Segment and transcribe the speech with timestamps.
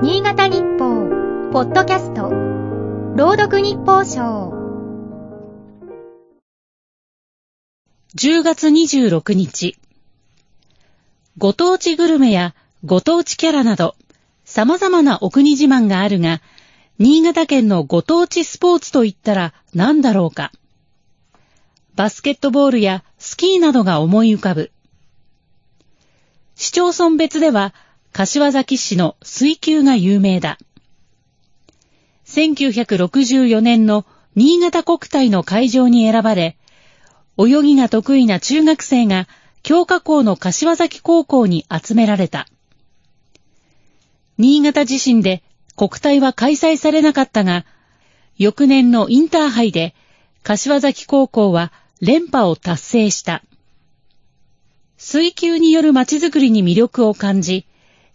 [0.00, 1.08] 新潟日報、
[1.52, 2.30] ポッドキャスト、
[3.16, 4.52] 朗読日報賞。
[8.14, 9.76] 10月26日。
[11.36, 13.96] ご当地グルメやご当地キャラなど、
[14.44, 16.40] 様々なお国自慢があるが、
[17.00, 20.52] 新潟県のご当地スポーツといったら何だろうか。
[21.96, 24.70] バスケットボールやスキーなどが思い浮かぶ。
[26.54, 27.74] 市町村別では、
[28.12, 30.58] 柏崎市の水球が有名だ。
[32.26, 34.04] 1964年の
[34.34, 36.56] 新潟国体の会場に選ばれ、
[37.38, 39.28] 泳ぎが得意な中学生が
[39.62, 42.48] 強化校の柏崎高校に集められた。
[44.36, 45.42] 新潟地震で
[45.76, 47.64] 国体は開催されなかったが、
[48.36, 49.94] 翌年のインターハイで
[50.42, 53.44] 柏崎高校は連覇を達成した。
[54.96, 57.67] 水球による街づくりに魅力を感じ、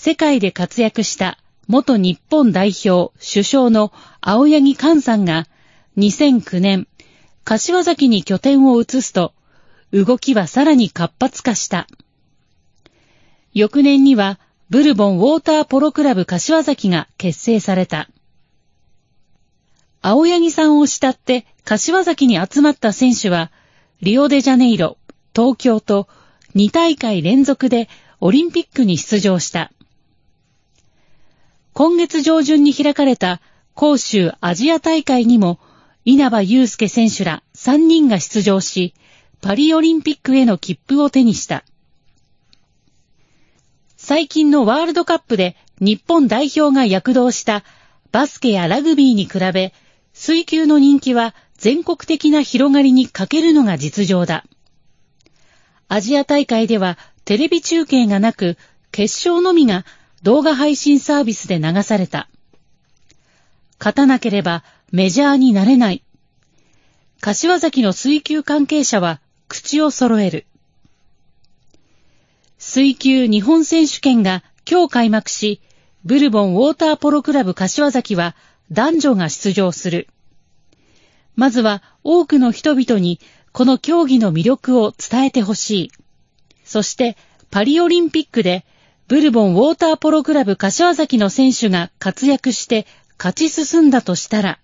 [0.00, 5.48] 世界で活躍した元日本代表首相の青柳寛さんが
[5.96, 6.86] 2009年、
[7.42, 9.34] 柏崎に拠点を移すと、
[9.92, 11.88] 動きはさらに活発化した。
[13.52, 14.38] 翌年には、
[14.70, 18.08] ブルボンウォーターポロクラブ柏崎が結成された。
[20.00, 23.50] 青柳さんを慕って柏崎に集まった選手は、
[24.00, 24.96] リオデジャネイロ、
[25.34, 26.06] 東京と
[26.54, 27.88] 2大会連続で
[28.20, 29.72] オリンピックに出場した。
[31.78, 33.40] 今月上旬に開かれた
[33.76, 35.60] 広州アジア大会にも
[36.04, 38.94] 稲葉祐介選手ら3人が出場し、
[39.40, 41.62] パリオリンピックへの切符を手にした。
[43.96, 47.62] 最近のワールドカップで日本代表が躍動した
[48.10, 49.72] バスケやラグビーに比べ、
[50.12, 54.44] 水球の人気は全国的な広がりに欠けるのが実情だ。
[55.86, 58.56] アジア大会ではテレビ中継がなく、
[58.90, 59.84] 決勝のみが
[60.22, 62.28] 動画配信サービスで流された。
[63.78, 66.02] 勝たなければメジャーになれない。
[67.20, 70.46] 柏崎の水球関係者は口を揃える。
[72.58, 75.60] 水球日本選手権が今日開幕し、
[76.04, 78.34] ブルボンウォーターポロクラブ柏崎は
[78.70, 80.08] 男女が出場する。
[81.36, 83.20] まずは多くの人々に
[83.52, 85.92] この競技の魅力を伝えてほしい。
[86.64, 87.16] そして
[87.50, 88.64] パリオリンピックで
[89.08, 92.86] ブルボンウォーターポロクラブ柏崎の選手が活躍して
[93.18, 94.58] 勝ち進んだとしたら、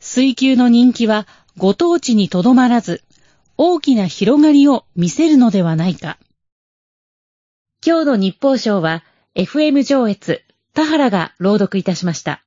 [0.00, 3.04] 水球の人気はご当地にとどまらず、
[3.56, 6.18] 大きな広がりを見せるのではないか。
[7.86, 9.04] 今日の日報賞は
[9.36, 10.42] FM 上越
[10.74, 12.43] 田原が朗読いたしました。